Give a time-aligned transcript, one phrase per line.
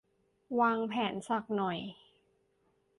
[0.59, 1.79] วางแผนสักหน่อย